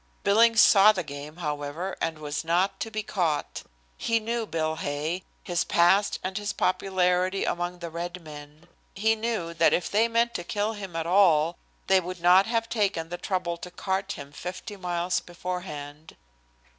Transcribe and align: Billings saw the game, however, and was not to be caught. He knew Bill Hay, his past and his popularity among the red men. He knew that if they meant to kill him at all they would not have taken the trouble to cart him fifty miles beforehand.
Billings 0.23 0.61
saw 0.61 0.91
the 0.91 1.03
game, 1.03 1.35
however, 1.37 1.95
and 2.01 2.17
was 2.17 2.43
not 2.43 2.79
to 2.79 2.89
be 2.89 3.03
caught. 3.03 3.61
He 3.97 4.19
knew 4.19 4.47
Bill 4.47 4.77
Hay, 4.77 5.21
his 5.43 5.63
past 5.63 6.17
and 6.23 6.39
his 6.39 6.53
popularity 6.53 7.45
among 7.45 7.77
the 7.77 7.91
red 7.91 8.19
men. 8.23 8.65
He 8.95 9.15
knew 9.15 9.53
that 9.53 9.73
if 9.73 9.91
they 9.91 10.07
meant 10.07 10.33
to 10.33 10.43
kill 10.43 10.73
him 10.73 10.95
at 10.95 11.05
all 11.05 11.55
they 11.85 11.99
would 12.01 12.19
not 12.19 12.47
have 12.47 12.67
taken 12.67 13.09
the 13.09 13.19
trouble 13.19 13.57
to 13.57 13.69
cart 13.69 14.13
him 14.13 14.31
fifty 14.31 14.75
miles 14.75 15.19
beforehand. 15.19 16.15